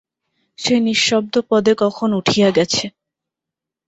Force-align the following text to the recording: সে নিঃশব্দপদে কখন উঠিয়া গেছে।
সে 0.59 0.75
নিঃশব্দপদে 0.79 1.73
কখন 1.83 2.09
উঠিয়া 2.13 2.49
গেছে। 2.51 2.85